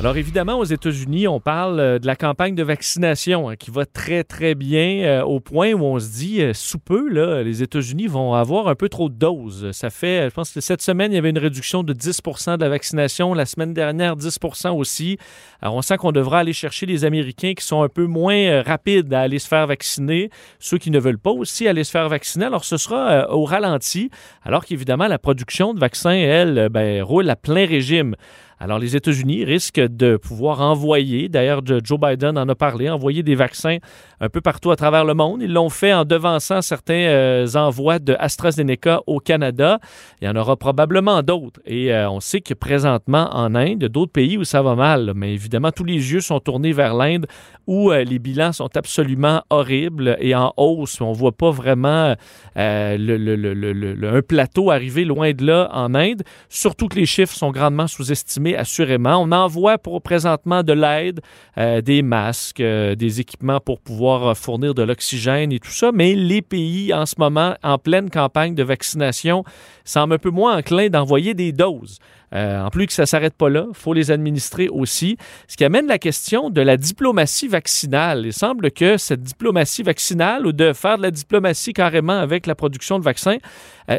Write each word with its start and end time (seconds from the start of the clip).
Alors 0.00 0.16
évidemment, 0.16 0.60
aux 0.60 0.64
États-Unis, 0.64 1.26
on 1.26 1.40
parle 1.40 1.80
euh, 1.80 1.98
de 1.98 2.06
la 2.06 2.14
campagne 2.14 2.54
de 2.54 2.62
vaccination 2.62 3.48
hein, 3.48 3.56
qui 3.56 3.72
va 3.72 3.84
très 3.84 4.22
très 4.22 4.54
bien 4.54 5.00
euh, 5.02 5.22
au 5.24 5.40
point 5.40 5.72
où 5.72 5.82
on 5.82 5.98
se 5.98 6.12
dit 6.12 6.40
euh, 6.40 6.52
sous 6.54 6.78
peu, 6.78 7.08
là, 7.08 7.42
les 7.42 7.64
États-Unis 7.64 8.06
vont 8.06 8.34
avoir 8.34 8.68
un 8.68 8.76
peu 8.76 8.88
trop 8.88 9.08
de 9.08 9.16
doses. 9.16 9.72
Ça 9.72 9.90
fait, 9.90 10.28
je 10.30 10.32
pense 10.32 10.52
que 10.52 10.60
cette 10.60 10.82
semaine, 10.82 11.10
il 11.10 11.16
y 11.16 11.18
avait 11.18 11.30
une 11.30 11.38
réduction 11.38 11.82
de 11.82 11.92
10% 11.92 12.58
de 12.58 12.60
la 12.60 12.68
vaccination. 12.68 13.34
La 13.34 13.44
semaine 13.44 13.74
dernière, 13.74 14.14
10% 14.14 14.70
aussi. 14.70 15.18
Alors 15.60 15.74
on 15.74 15.82
sent 15.82 15.96
qu'on 15.96 16.12
devra 16.12 16.38
aller 16.38 16.52
chercher 16.52 16.86
les 16.86 17.04
Américains 17.04 17.54
qui 17.54 17.64
sont 17.64 17.82
un 17.82 17.88
peu 17.88 18.06
moins 18.06 18.62
rapides 18.62 19.12
à 19.12 19.22
aller 19.22 19.40
se 19.40 19.48
faire 19.48 19.66
vacciner, 19.66 20.30
ceux 20.60 20.78
qui 20.78 20.92
ne 20.92 21.00
veulent 21.00 21.18
pas 21.18 21.32
aussi 21.32 21.66
aller 21.66 21.82
se 21.82 21.90
faire 21.90 22.08
vacciner. 22.08 22.44
Alors 22.44 22.64
ce 22.64 22.76
sera 22.76 23.34
au 23.34 23.44
ralenti, 23.44 24.10
alors 24.44 24.64
qu'évidemment 24.64 25.08
la 25.08 25.18
production 25.18 25.74
de 25.74 25.80
vaccins, 25.80 26.12
elle, 26.12 26.68
ben, 26.70 27.02
roule 27.02 27.28
à 27.28 27.34
plein 27.34 27.66
régime. 27.66 28.14
Alors, 28.60 28.78
les 28.78 28.96
États-Unis 28.96 29.44
risquent 29.44 29.80
de 29.80 30.16
pouvoir 30.16 30.60
envoyer, 30.60 31.28
d'ailleurs, 31.28 31.62
Joe 31.64 31.98
Biden 32.00 32.36
en 32.36 32.48
a 32.48 32.54
parlé, 32.54 32.90
envoyer 32.90 33.22
des 33.22 33.34
vaccins 33.34 33.78
un 34.20 34.28
peu 34.28 34.40
partout 34.40 34.70
à 34.70 34.76
travers 34.76 35.04
le 35.04 35.14
monde. 35.14 35.42
Ils 35.42 35.52
l'ont 35.52 35.68
fait 35.68 35.92
en 35.94 36.04
devançant 36.04 36.60
certains 36.60 36.94
euh, 36.94 37.46
envois 37.54 37.98
de 37.98 38.16
AstraZeneca 38.18 39.00
au 39.06 39.20
Canada. 39.20 39.78
Il 40.20 40.26
y 40.26 40.28
en 40.28 40.36
aura 40.36 40.56
probablement 40.56 41.22
d'autres. 41.22 41.60
Et 41.64 41.92
euh, 41.92 42.10
on 42.10 42.20
sait 42.20 42.40
que 42.40 42.54
présentement, 42.54 43.30
en 43.32 43.54
Inde, 43.54 43.84
d'autres 43.84 44.12
pays 44.12 44.36
où 44.36 44.44
ça 44.44 44.62
va 44.62 44.74
mal. 44.74 45.12
Mais 45.14 45.32
évidemment, 45.32 45.70
tous 45.70 45.84
les 45.84 46.12
yeux 46.12 46.20
sont 46.20 46.40
tournés 46.40 46.72
vers 46.72 46.94
l'Inde 46.94 47.26
où 47.66 47.90
euh, 47.92 48.02
les 48.02 48.18
bilans 48.18 48.52
sont 48.52 48.76
absolument 48.76 49.42
horribles 49.50 50.16
et 50.20 50.34
en 50.34 50.52
hausse. 50.56 51.00
On 51.00 51.12
voit 51.12 51.32
pas 51.32 51.50
vraiment 51.50 52.14
un 52.56 54.22
plateau 54.26 54.70
arriver 54.70 55.04
loin 55.04 55.32
de 55.32 55.46
là 55.46 55.68
en 55.72 55.94
Inde. 55.94 56.22
Surtout 56.48 56.88
que 56.88 56.96
les 56.96 57.06
chiffres 57.06 57.34
sont 57.34 57.50
grandement 57.50 57.86
sous-estimés, 57.86 58.47
assurément. 58.56 59.18
On 59.18 59.32
envoie 59.32 59.78
pour 59.78 60.02
présentement 60.02 60.62
de 60.62 60.72
l'aide, 60.72 61.20
euh, 61.56 61.80
des 61.80 62.02
masques, 62.02 62.60
euh, 62.60 62.94
des 62.94 63.20
équipements 63.20 63.60
pour 63.60 63.80
pouvoir 63.80 64.28
euh, 64.28 64.34
fournir 64.34 64.74
de 64.74 64.82
l'oxygène 64.82 65.52
et 65.52 65.58
tout 65.58 65.70
ça. 65.70 65.90
Mais 65.92 66.14
les 66.14 66.42
pays, 66.42 66.92
en 66.94 67.06
ce 67.06 67.14
moment, 67.18 67.54
en 67.62 67.78
pleine 67.78 68.10
campagne 68.10 68.54
de 68.54 68.62
vaccination, 68.62 69.44
semblent 69.84 70.14
un 70.14 70.18
peu 70.18 70.30
moins 70.30 70.58
enclins 70.58 70.88
d'envoyer 70.88 71.34
des 71.34 71.52
doses. 71.52 71.98
En 72.30 72.68
plus 72.68 72.86
que 72.86 72.92
ça 72.92 73.04
ne 73.04 73.06
s'arrête 73.06 73.32
pas 73.32 73.48
là, 73.48 73.64
il 73.70 73.74
faut 73.74 73.94
les 73.94 74.10
administrer 74.10 74.68
aussi. 74.68 75.16
Ce 75.46 75.56
qui 75.56 75.64
amène 75.64 75.86
la 75.86 75.98
question 75.98 76.50
de 76.50 76.60
la 76.60 76.76
diplomatie 76.76 77.48
vaccinale. 77.48 78.26
Il 78.26 78.34
semble 78.34 78.70
que 78.70 78.98
cette 78.98 79.22
diplomatie 79.22 79.82
vaccinale 79.82 80.46
ou 80.46 80.52
de 80.52 80.74
faire 80.74 80.98
de 80.98 81.02
la 81.04 81.10
diplomatie 81.10 81.72
carrément 81.72 82.18
avec 82.18 82.46
la 82.46 82.54
production 82.54 82.98
de 82.98 83.04
vaccins, 83.04 83.38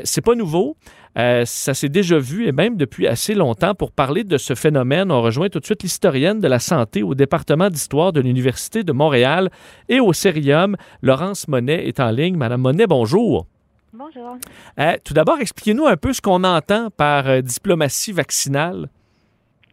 c'est 0.03 0.21
pas 0.21 0.35
nouveau. 0.35 0.77
Euh, 1.19 1.43
ça 1.45 1.73
s'est 1.73 1.89
déjà 1.89 2.17
vu 2.17 2.47
et 2.47 2.53
même 2.53 2.77
depuis 2.77 3.05
assez 3.05 3.33
longtemps. 3.33 3.75
Pour 3.75 3.91
parler 3.91 4.23
de 4.23 4.37
ce 4.37 4.55
phénomène, 4.55 5.11
on 5.11 5.21
rejoint 5.21 5.49
tout 5.49 5.59
de 5.59 5.65
suite 5.65 5.83
l'historienne 5.83 6.39
de 6.39 6.47
la 6.47 6.59
santé 6.59 7.03
au 7.03 7.13
département 7.13 7.69
d'histoire 7.69 8.13
de 8.13 8.21
l'Université 8.21 8.83
de 8.83 8.93
Montréal 8.93 9.49
et 9.89 9.99
au 9.99 10.13
Cérium. 10.13 10.77
Laurence 11.01 11.49
Monet 11.49 11.87
est 11.87 11.99
en 11.99 12.11
ligne. 12.11 12.37
Madame 12.37 12.61
Monet, 12.61 12.87
bonjour. 12.87 13.47
Bonjour. 13.91 14.37
Euh, 14.79 14.95
tout 15.03 15.13
d'abord, 15.13 15.39
expliquez-nous 15.41 15.87
un 15.87 15.97
peu 15.97 16.13
ce 16.13 16.21
qu'on 16.21 16.43
entend 16.45 16.89
par 16.89 17.27
euh, 17.27 17.41
diplomatie 17.41 18.13
vaccinale. 18.13 18.87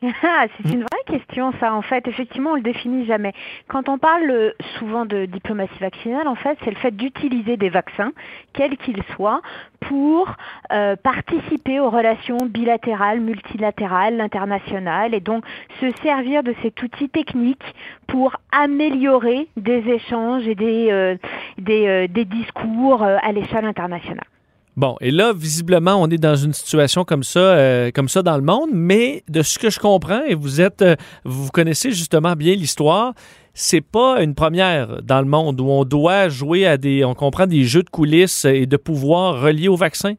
Ah, 0.02 0.46
c'est 0.56 0.72
une 0.72 0.82
vraie 0.82 1.18
question, 1.18 1.52
ça, 1.58 1.72
en 1.72 1.80
fait. 1.80 2.06
Effectivement, 2.06 2.50
on 2.50 2.56
le 2.56 2.62
définit 2.62 3.06
jamais. 3.06 3.32
Quand 3.68 3.88
on 3.88 3.96
parle 3.96 4.30
euh, 4.30 4.50
souvent 4.78 5.06
de 5.06 5.24
diplomatie 5.24 5.78
vaccinale, 5.80 6.28
en 6.28 6.34
fait, 6.34 6.58
c'est 6.64 6.70
le 6.70 6.76
fait 6.76 6.90
d'utiliser 6.94 7.56
des 7.56 7.70
vaccins, 7.70 8.12
quels 8.52 8.76
qu'ils 8.76 9.02
soient, 9.14 9.40
pour 9.80 10.34
euh, 10.72 10.96
participer 10.96 11.80
aux 11.80 11.88
relations 11.88 12.38
bilatérales, 12.44 13.20
multilatérales, 13.20 14.20
internationales, 14.20 15.14
et 15.14 15.20
donc 15.20 15.44
se 15.80 15.90
servir 16.02 16.42
de 16.42 16.54
cet 16.62 16.82
outil 16.82 17.08
technique 17.08 17.64
pour 18.06 18.36
améliorer 18.52 19.48
des 19.56 19.88
échanges 19.88 20.46
et 20.46 20.54
des, 20.54 20.88
euh, 20.90 21.16
des, 21.58 22.24
discours 22.26 23.02
à 23.02 23.32
l'échelle 23.32 23.64
internationale. 23.64 24.26
Bon, 24.76 24.96
et 25.00 25.10
là, 25.10 25.32
visiblement, 25.34 25.94
on 25.94 26.10
est 26.10 26.18
dans 26.18 26.36
une 26.36 26.52
situation 26.52 27.04
comme 27.04 27.22
ça, 27.22 27.40
euh, 27.40 27.90
comme 27.94 28.10
ça 28.10 28.22
dans 28.22 28.36
le 28.36 28.42
monde, 28.42 28.68
mais 28.74 29.24
de 29.26 29.40
ce 29.40 29.58
que 29.58 29.70
je 29.70 29.80
comprends, 29.80 30.22
et 30.24 30.34
vous 30.34 30.60
êtes, 30.60 30.82
euh, 30.82 30.96
vous 31.24 31.48
connaissez 31.50 31.92
justement 31.92 32.34
bien 32.34 32.54
l'histoire, 32.54 33.14
c'est 33.54 33.80
pas 33.80 34.22
une 34.22 34.34
première 34.34 35.00
dans 35.02 35.20
le 35.20 35.26
monde 35.26 35.62
où 35.62 35.70
on 35.70 35.86
doit 35.86 36.28
jouer 36.28 36.66
à 36.66 36.76
des, 36.76 37.06
on 37.06 37.14
comprend 37.14 37.46
des 37.46 37.64
jeux 37.64 37.84
de 37.84 37.88
coulisses 37.88 38.44
et 38.44 38.66
de 38.66 38.76
pouvoir 38.76 39.40
relier 39.40 39.68
au 39.68 39.76
vaccin? 39.76 40.16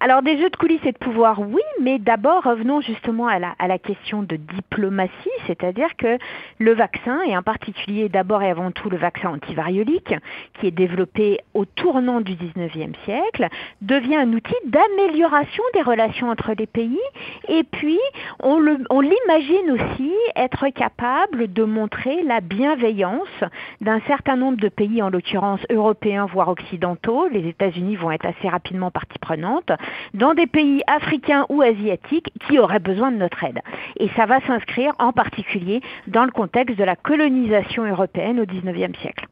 Alors 0.00 0.22
des 0.22 0.36
jeux 0.38 0.50
de 0.50 0.56
coulisses 0.56 0.84
et 0.84 0.92
de 0.92 0.98
pouvoir, 0.98 1.40
oui, 1.40 1.62
mais 1.80 1.98
d'abord 1.98 2.42
revenons 2.42 2.80
justement 2.80 3.28
à 3.28 3.38
la, 3.38 3.78
question 3.78 4.22
de 4.22 4.36
diplomatie, 4.36 5.12
c'est-à-dire 5.46 5.96
que 5.96 6.18
le 6.58 6.74
vaccin, 6.74 7.20
et 7.26 7.36
en 7.36 7.42
particulier 7.42 8.08
d'abord 8.08 8.42
et 8.42 8.50
avant 8.50 8.70
tout 8.70 8.90
le 8.90 8.96
vaccin 8.96 9.30
antivariolique, 9.30 10.14
qui 10.54 10.66
est 10.66 10.72
développé 10.72 11.38
au 11.54 11.64
tournant 11.64 12.20
du 12.20 12.32
19e 12.32 12.94
siècle, 13.04 13.48
devient 13.82 14.16
un 14.16 14.32
outil 14.32 14.54
d'amélioration 14.66 15.62
des 15.74 15.82
relations 15.82 16.28
entre 16.28 16.52
les 16.58 16.66
pays, 16.66 17.00
et 17.48 17.62
puis 17.62 17.98
on 18.42 18.58
l'imagine 18.58 19.70
aussi 19.70 20.12
être 20.34 20.68
capable 20.68 21.52
de 21.52 21.64
montrer 21.64 22.22
la 22.24 22.40
bienveillance 22.40 23.44
d'un 23.80 24.00
certain 24.06 24.36
nombre 24.36 24.58
de 24.58 24.68
pays, 24.68 25.02
en 25.02 25.10
l'occurrence 25.10 25.60
européens, 25.70 26.26
voire 26.26 26.48
occidentaux, 26.48 27.28
les 27.28 27.48
États-Unis 27.48 27.96
vont 27.96 28.10
être 28.10 28.26
assez 28.26 28.48
rapidement 28.48 28.90
partie 28.90 29.18
prenante, 29.18 29.70
dans 30.14 30.34
des 30.34 30.46
pays 30.46 30.82
africains 30.86 31.46
ou 31.48 31.62
asiatiques 31.62 32.30
qui 32.46 32.58
auraient 32.58 32.78
besoin 32.78 33.12
de 33.12 33.16
notre 33.16 33.42
aide. 33.44 33.60
Et 33.98 34.08
ça 34.16 34.26
va 34.26 34.40
s'inscrire 34.46 34.92
en 34.98 35.12
particulier 35.12 35.80
dans 36.06 36.24
le 36.24 36.30
contexte 36.30 36.78
de 36.78 36.84
la 36.84 36.96
colonisation 36.96 37.84
européenne 37.84 38.40
au 38.40 38.44
19e 38.44 38.98
siècle. 39.00 39.26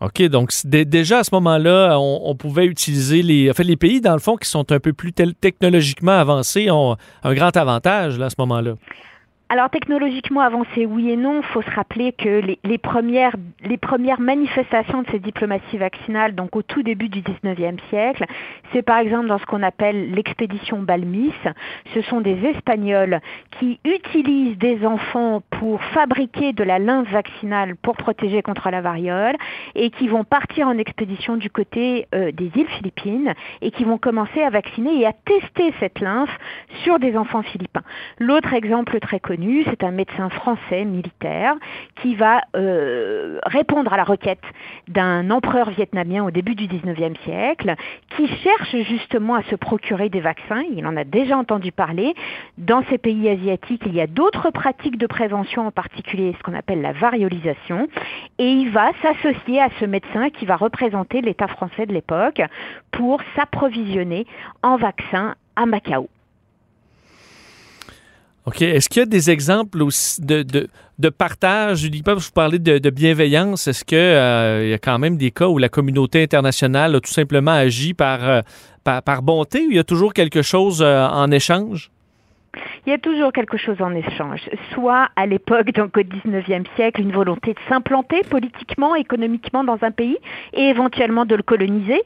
OK, 0.00 0.22
donc 0.28 0.52
déjà 0.64 1.18
à 1.18 1.24
ce 1.24 1.34
moment-là, 1.34 1.98
on, 1.98 2.34
pouvait 2.36 2.66
utiliser 2.66 3.20
les, 3.22 3.50
en 3.50 3.54
fait, 3.54 3.64
les 3.64 3.76
pays, 3.76 4.00
dans 4.00 4.12
le 4.12 4.20
fond, 4.20 4.36
qui 4.36 4.48
sont 4.48 4.70
un 4.70 4.78
peu 4.78 4.92
plus 4.92 5.12
technologiquement 5.12 6.12
avancés, 6.12 6.70
ont 6.70 6.96
un 7.24 7.34
grand 7.34 7.56
avantage 7.56 8.16
là, 8.16 8.26
à 8.26 8.30
ce 8.30 8.36
moment-là. 8.38 8.74
Alors 9.50 9.70
technologiquement 9.70 10.42
avancé, 10.42 10.84
oui 10.84 11.10
et 11.10 11.16
non. 11.16 11.40
Il 11.40 11.46
faut 11.46 11.62
se 11.62 11.70
rappeler 11.70 12.12
que 12.12 12.42
les, 12.62 12.78
premières 12.78 14.20
manifestations 14.20 15.00
de 15.00 15.06
cette 15.10 15.22
diplomatie 15.22 15.78
vaccinale, 15.78 16.34
donc 16.34 16.54
au 16.54 16.60
tout 16.60 16.82
début 16.82 17.08
du 17.08 17.22
19e 17.22 17.78
siècle, 17.88 18.26
c'est 18.72 18.82
par 18.82 18.98
exemple 18.98 19.26
dans 19.26 19.38
ce 19.38 19.46
qu'on 19.46 19.62
appelle 19.62 20.12
l'expédition 20.12 20.80
Balmis. 20.80 21.32
Ce 21.94 22.02
sont 22.02 22.20
des 22.20 22.36
Espagnols 22.44 23.20
qui 23.58 23.80
utilisent 23.86 24.58
des 24.58 24.84
enfants 24.84 25.42
pour 25.58 25.82
fabriquer 25.82 26.52
de 26.52 26.62
la 26.62 26.78
lymphe 26.78 27.10
vaccinale 27.10 27.74
pour 27.76 27.96
protéger 27.96 28.42
contre 28.42 28.70
la 28.70 28.80
variole 28.80 29.36
et 29.74 29.90
qui 29.90 30.06
vont 30.06 30.22
partir 30.22 30.68
en 30.68 30.78
expédition 30.78 31.36
du 31.36 31.50
côté 31.50 32.06
euh, 32.14 32.30
des 32.32 32.50
îles 32.54 32.68
Philippines 32.78 33.34
et 33.60 33.72
qui 33.72 33.84
vont 33.84 33.98
commencer 33.98 34.40
à 34.40 34.50
vacciner 34.50 35.00
et 35.00 35.06
à 35.06 35.12
tester 35.12 35.74
cette 35.80 36.00
lymphe 36.00 36.36
sur 36.84 37.00
des 37.00 37.16
enfants 37.16 37.42
philippins. 37.42 37.82
L'autre 38.18 38.54
exemple 38.54 39.00
très 39.00 39.18
connu, 39.18 39.64
c'est 39.64 39.82
un 39.82 39.90
médecin 39.90 40.28
français 40.30 40.84
militaire 40.84 41.54
qui 42.02 42.14
va 42.14 42.40
euh, 42.56 43.38
répondre 43.44 43.92
à 43.92 43.96
la 43.96 44.04
requête 44.04 44.42
d'un 44.86 45.30
empereur 45.30 45.70
vietnamien 45.70 46.24
au 46.24 46.30
début 46.30 46.54
du 46.54 46.66
19e 46.66 47.16
siècle 47.24 47.74
qui 48.16 48.28
cherche 48.28 48.76
justement 48.88 49.34
à 49.34 49.42
se 49.44 49.56
procurer 49.56 50.08
des 50.08 50.20
vaccins. 50.20 50.62
Il 50.72 50.86
en 50.86 50.96
a 50.96 51.04
déjà 51.04 51.36
entendu 51.36 51.72
parler. 51.72 52.14
Dans 52.58 52.84
ces 52.90 52.98
pays 52.98 53.28
asiatiques, 53.28 53.82
il 53.86 53.94
y 53.94 54.00
a 54.00 54.06
d'autres 54.06 54.50
pratiques 54.50 54.98
de 54.98 55.06
prévention, 55.06 55.47
en 55.56 55.70
particulier 55.70 56.34
ce 56.36 56.42
qu'on 56.42 56.54
appelle 56.54 56.82
la 56.82 56.92
variolisation. 56.92 57.88
Et 58.38 58.50
il 58.50 58.70
va 58.70 58.90
s'associer 59.02 59.60
à 59.60 59.68
ce 59.80 59.84
médecin 59.84 60.30
qui 60.30 60.44
va 60.44 60.56
représenter 60.56 61.20
l'État 61.22 61.48
français 61.48 61.86
de 61.86 61.92
l'époque 61.92 62.42
pour 62.90 63.20
s'approvisionner 63.34 64.26
en 64.62 64.76
vaccins 64.76 65.34
à 65.56 65.66
Macao. 65.66 66.08
OK. 68.48 68.62
Est-ce 68.62 68.88
qu'il 68.88 69.00
y 69.00 69.02
a 69.02 69.06
des 69.06 69.30
exemples 69.30 69.78
de, 69.78 70.42
de, 70.42 70.68
de 70.98 71.08
partage? 71.10 71.84
Uniquement 71.84 72.14
parce 72.14 72.24
que 72.24 72.30
vous 72.30 72.34
parlez 72.34 72.58
de, 72.58 72.90
bienveillance? 72.90 73.68
Est-ce 73.68 73.84
qu'il 73.84 73.98
y 73.98 74.72
a 74.72 74.78
quand 74.78 74.98
même 74.98 75.18
des 75.18 75.30
cas 75.30 75.48
où 75.48 75.58
la 75.58 75.68
communauté 75.68 76.22
internationale 76.22 76.94
a 76.94 77.00
tout 77.00 77.12
simplement 77.12 77.50
agi 77.50 77.92
par, 77.92 78.26
euh, 78.26 78.40
par, 78.84 79.02
par 79.02 79.22
bonté 79.22 79.66
ou 79.66 79.70
il 79.70 79.76
y 79.76 79.78
a 79.78 79.84
toujours 79.84 80.14
quelque 80.14 80.40
chose 80.40 80.80
euh, 80.80 81.06
en 81.06 81.30
échange? 81.30 81.90
Il 82.86 82.90
y 82.90 82.92
a 82.92 82.98
toujours 82.98 83.32
quelque 83.32 83.56
chose 83.56 83.80
en 83.80 83.94
échange. 83.94 84.40
Soit 84.72 85.08
à 85.16 85.26
l'époque, 85.26 85.72
donc 85.72 85.96
au 85.96 86.00
19e 86.00 86.64
siècle, 86.76 87.00
une 87.00 87.12
volonté 87.12 87.54
de 87.54 87.58
s'implanter 87.68 88.22
politiquement, 88.30 88.94
économiquement 88.94 89.64
dans 89.64 89.78
un 89.82 89.90
pays 89.90 90.18
et 90.52 90.68
éventuellement 90.68 91.24
de 91.24 91.34
le 91.34 91.42
coloniser. 91.42 92.02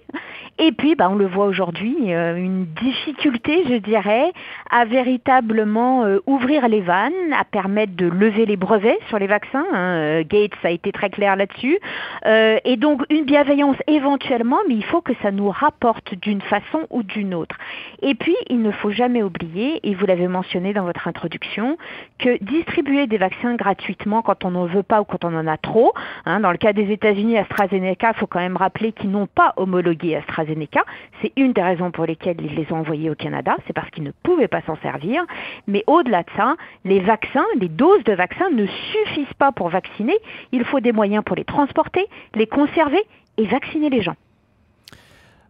Et 0.58 0.72
puis, 0.72 0.94
bah, 0.94 1.08
on 1.10 1.14
le 1.14 1.26
voit 1.26 1.46
aujourd'hui, 1.46 2.14
euh, 2.14 2.36
une 2.36 2.66
difficulté, 2.66 3.64
je 3.68 3.76
dirais, 3.76 4.32
à 4.70 4.84
véritablement 4.84 6.04
euh, 6.04 6.18
ouvrir 6.26 6.68
les 6.68 6.80
vannes, 6.80 7.12
à 7.38 7.44
permettre 7.44 7.96
de 7.96 8.06
lever 8.06 8.44
les 8.44 8.56
brevets 8.56 8.98
sur 9.08 9.18
les 9.18 9.26
vaccins. 9.26 9.64
Hein. 9.72 9.94
Euh, 9.96 10.24
Gates 10.28 10.52
a 10.62 10.70
été 10.70 10.92
très 10.92 11.10
clair 11.10 11.36
là-dessus. 11.36 11.78
et 12.26 12.76
donc, 12.76 13.02
une 13.10 13.24
bienveillance 13.24 13.76
éventuellement, 13.86 14.58
mais 14.68 14.74
il 14.74 14.84
faut 14.84 15.00
que 15.00 15.12
ça 15.22 15.30
nous 15.30 15.48
rapporte 15.48 16.14
d'une 16.14 16.40
façon 16.42 16.86
ou 16.90 17.02
d'une 17.02 17.34
autre. 17.34 17.56
Et 18.02 18.14
puis, 18.14 18.36
il 18.48 18.62
ne 18.62 18.70
faut 18.70 18.90
jamais 18.90 19.22
oublier, 19.22 19.80
et 19.82 19.94
vous 19.94 20.06
l'avez 20.06 20.28
mentionné 20.28 20.41
dans 20.74 20.84
votre 20.84 21.08
introduction, 21.08 21.76
que 22.18 22.42
distribuer 22.42 23.06
des 23.06 23.18
vaccins 23.18 23.54
gratuitement 23.54 24.22
quand 24.22 24.44
on 24.44 24.50
n'en 24.50 24.66
veut 24.66 24.82
pas 24.82 25.00
ou 25.00 25.04
quand 25.04 25.24
on 25.24 25.34
en 25.34 25.46
a 25.46 25.56
trop, 25.56 25.92
hein, 26.26 26.40
dans 26.40 26.50
le 26.50 26.58
cas 26.58 26.72
des 26.72 26.90
États-Unis, 26.90 27.38
AstraZeneca, 27.38 28.12
il 28.14 28.18
faut 28.18 28.26
quand 28.26 28.40
même 28.40 28.56
rappeler 28.56 28.92
qu'ils 28.92 29.10
n'ont 29.10 29.26
pas 29.26 29.52
homologué 29.56 30.16
AstraZeneca. 30.16 30.84
C'est 31.20 31.32
une 31.36 31.52
des 31.52 31.62
raisons 31.62 31.90
pour 31.90 32.06
lesquelles 32.06 32.40
ils 32.40 32.54
les 32.54 32.72
ont 32.72 32.78
envoyés 32.78 33.10
au 33.10 33.14
Canada, 33.14 33.56
c'est 33.66 33.72
parce 33.72 33.90
qu'ils 33.90 34.04
ne 34.04 34.12
pouvaient 34.22 34.48
pas 34.48 34.62
s'en 34.62 34.76
servir. 34.76 35.24
Mais 35.66 35.84
au-delà 35.86 36.22
de 36.22 36.30
ça, 36.36 36.56
les 36.84 37.00
vaccins, 37.00 37.46
les 37.58 37.68
doses 37.68 38.04
de 38.04 38.12
vaccins 38.12 38.50
ne 38.50 38.66
suffisent 38.66 39.34
pas 39.38 39.52
pour 39.52 39.68
vacciner. 39.68 40.16
Il 40.50 40.64
faut 40.64 40.80
des 40.80 40.92
moyens 40.92 41.24
pour 41.24 41.36
les 41.36 41.44
transporter, 41.44 42.06
les 42.34 42.46
conserver 42.46 43.02
et 43.38 43.46
vacciner 43.46 43.90
les 43.90 44.02
gens. 44.02 44.16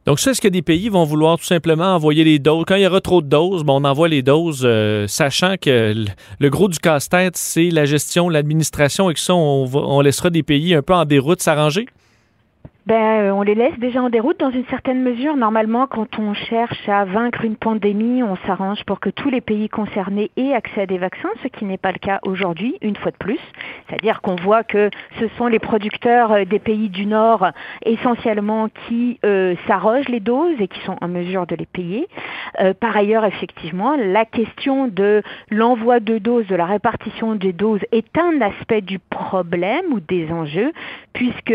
Donc, 0.05 0.19
ça, 0.19 0.33
est-ce 0.33 0.41
que 0.41 0.49
des 0.49 0.63
pays 0.63 0.89
vont 0.89 1.05
vouloir 1.05 1.39
tout 1.39 1.45
simplement 1.45 1.95
envoyer 1.95 2.25
les 2.25 2.41
doses? 2.41 2.65
Quand 2.67 2.75
il 2.75 2.83
y 2.83 2.87
aura 2.87 3.01
trop 3.01 3.23
de 3.23 3.29
doses, 3.29 3.63
bon, 3.63 3.81
on 3.81 3.85
envoie 3.85 4.09
les 4.09 4.23
doses, 4.23 4.63
euh, 4.65 5.07
sachant 5.07 5.55
que 5.61 5.95
le 6.41 6.51
gros 6.51 6.69
du 6.69 6.79
casse-tête, 6.81 7.37
c'est 7.37 7.71
la 7.71 7.85
gestion, 7.85 8.29
l'administration, 8.29 9.11
et 9.11 9.15
que 9.15 9.21
ça, 9.21 9.35
on, 9.35 9.71
on 9.73 10.01
laissera 10.01 10.31
des 10.31 10.43
pays 10.43 10.75
un 10.75 10.83
peu 10.83 10.95
en 10.95 11.05
déroute 11.05 11.41
s'arranger? 11.41 11.87
Ben, 12.87 12.95
euh, 12.95 13.31
on 13.31 13.43
les 13.43 13.55
laisse 13.55 13.79
déjà 13.79 14.03
en 14.03 14.11
déroute 14.11 14.41
dans 14.41 14.51
une 14.51 14.65
certaine 14.67 15.03
mesure. 15.03 15.37
Normalement, 15.37 15.87
quand 15.87 16.19
on 16.19 16.35
cherche 16.35 16.89
à 16.89 17.05
vaincre 17.05 17.45
une 17.45 17.55
pandémie, 17.55 18.25
on 18.25 18.35
s'arrange 18.47 18.85
pour 18.85 18.99
que 18.99 19.09
tous 19.09 19.31
les 19.31 19.41
pays 19.41 19.69
concernés 19.69 20.33
aient 20.37 20.53
accès 20.53 20.83
à 20.83 20.87
des 20.87 20.99
vaccins, 20.99 21.29
ce 21.45 21.49
qui 21.49 21.65
n'est 21.65 21.79
pas 21.79 21.93
le 21.93 21.99
cas 21.99 22.19
aujourd'hui, 22.25 22.77
une 22.81 22.97
fois 22.97 23.13
de 23.13 23.17
plus. 23.17 23.39
C'est-à-dire 23.87 24.21
qu'on 24.21 24.35
voit 24.35 24.65
que 24.65 24.91
ce 25.21 25.29
sont 25.39 25.47
les 25.47 25.61
producteurs 25.61 26.33
euh, 26.33 26.45
des 26.45 26.59
pays 26.59 26.89
du 26.89 27.07
Nord 27.07 27.47
essentiellement 27.87 28.69
qui 28.89 29.21
euh, 29.25 29.55
s'arrogent 29.69 30.09
les 30.09 30.21
doses 30.21 30.61
et 30.61 30.67
qui 30.67 30.81
sont 30.81 30.97
en 31.01 31.09
mesure 31.09 31.47
de 31.47 31.55
les 31.55 31.67
payer. 31.67 32.09
Euh, 32.61 32.75
par 32.75 32.97
ailleurs, 32.97 33.25
effectivement, 33.25 33.97
la 33.97 34.25
question 34.25 34.89
de 34.89 35.23
l'envoi 35.51 36.01
de 36.01 36.19
doses, 36.19 36.47
de 36.49 36.57
la 36.57 36.67
répartition 36.67 37.37
des 37.37 37.53
doses 37.53 37.83
est 37.93 38.19
un 38.19 38.41
aspect 38.41 38.81
du 38.81 38.99
problème 38.99 39.93
ou 39.93 40.01
des 40.01 40.31
enjeux, 40.33 40.73
puisque, 41.13 41.55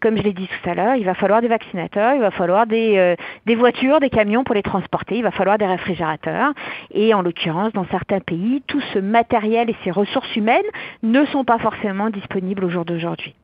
comme 0.00 0.18
je 0.18 0.22
l'ai 0.22 0.32
dit 0.34 0.48
tout 0.48 0.65
il 0.66 1.04
va 1.04 1.14
falloir 1.14 1.40
des 1.40 1.48
vaccinateurs, 1.48 2.14
il 2.14 2.20
va 2.20 2.30
falloir 2.30 2.66
des, 2.66 2.96
euh, 2.96 3.14
des 3.46 3.54
voitures, 3.54 4.00
des 4.00 4.10
camions 4.10 4.44
pour 4.44 4.54
les 4.54 4.62
transporter, 4.62 5.16
il 5.16 5.22
va 5.22 5.30
falloir 5.30 5.58
des 5.58 5.66
réfrigérateurs. 5.66 6.52
Et 6.92 7.14
en 7.14 7.22
l'occurrence, 7.22 7.72
dans 7.72 7.86
certains 7.86 8.20
pays, 8.20 8.62
tout 8.66 8.80
ce 8.92 8.98
matériel 8.98 9.70
et 9.70 9.76
ces 9.84 9.90
ressources 9.90 10.34
humaines 10.36 10.64
ne 11.02 11.24
sont 11.26 11.44
pas 11.44 11.58
forcément 11.58 12.10
disponibles 12.10 12.64
au 12.64 12.70
jour 12.70 12.84
d'aujourd'hui. 12.84 13.34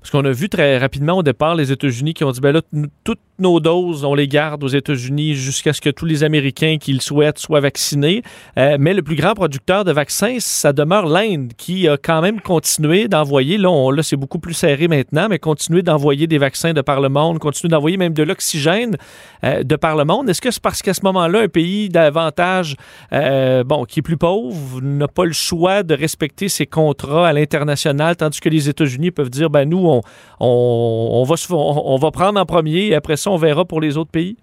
Parce 0.00 0.10
qu'on 0.10 0.24
a 0.24 0.32
vu 0.32 0.48
très 0.48 0.78
rapidement 0.78 1.18
au 1.18 1.22
départ 1.22 1.54
les 1.54 1.72
États-Unis 1.72 2.14
qui 2.14 2.24
ont 2.24 2.30
dit 2.30 2.40
ben 2.40 2.52
là, 2.52 2.62
toutes 3.04 3.20
nos 3.40 3.60
doses, 3.60 4.04
on 4.04 4.14
les 4.14 4.28
garde 4.28 4.62
aux 4.62 4.68
États-Unis 4.68 5.34
jusqu'à 5.34 5.72
ce 5.72 5.80
que 5.80 5.90
tous 5.90 6.06
les 6.06 6.24
Américains 6.24 6.76
qui 6.80 6.92
le 6.92 7.00
souhaitent 7.00 7.38
soient 7.38 7.60
vaccinés. 7.60 8.22
Euh, 8.58 8.76
mais 8.78 8.94
le 8.94 9.02
plus 9.02 9.16
grand 9.16 9.34
producteur 9.34 9.84
de 9.84 9.92
vaccins, 9.92 10.36
ça 10.38 10.72
demeure 10.72 11.06
l'Inde, 11.06 11.52
qui 11.56 11.88
a 11.88 11.96
quand 11.96 12.20
même 12.20 12.40
continué 12.40 13.08
d'envoyer, 13.08 13.58
là, 13.58 14.02
c'est 14.02 14.16
beaucoup 14.16 14.38
plus 14.38 14.54
serré 14.54 14.88
maintenant, 14.88 15.26
mais 15.28 15.38
continuer 15.38 15.82
d'envoyer 15.82 16.26
des 16.26 16.38
vaccins 16.38 16.72
de 16.72 16.80
par 16.80 17.00
le 17.00 17.08
monde, 17.08 17.38
continuer 17.38 17.70
d'envoyer 17.70 17.96
même 17.96 18.12
de 18.12 18.22
l'oxygène 18.22 18.96
euh, 19.44 19.62
de 19.62 19.76
par 19.76 19.96
le 19.96 20.04
monde. 20.04 20.28
Est-ce 20.28 20.40
que 20.40 20.50
c'est 20.50 20.62
parce 20.62 20.82
qu'à 20.82 20.94
ce 20.94 21.02
moment-là, 21.04 21.40
un 21.40 21.48
pays 21.48 21.88
davantage, 21.88 22.76
euh, 23.12 23.64
bon, 23.64 23.84
qui 23.84 24.00
est 24.00 24.02
plus 24.02 24.16
pauvre, 24.16 24.80
n'a 24.80 25.08
pas 25.08 25.24
le 25.24 25.32
choix 25.32 25.82
de 25.82 25.94
respecter 25.94 26.48
ses 26.48 26.66
contrats 26.66 27.28
à 27.28 27.32
l'international, 27.32 28.16
tandis 28.16 28.40
que 28.40 28.48
les 28.48 28.68
États-Unis 28.68 29.10
peuvent 29.10 29.30
dire, 29.30 29.50
ben 29.50 29.68
nous, 29.68 30.00
on, 30.40 31.24
va, 31.24 31.34
on, 31.50 31.96
va 31.96 32.10
prendre 32.10 32.40
en 32.40 32.46
premier 32.46 32.88
et 32.88 32.94
après 32.94 33.16
ça, 33.16 33.29
on 33.30 33.36
verra 33.36 33.64
pour 33.64 33.80
les 33.80 33.96
autres 33.96 34.10
pays? 34.10 34.36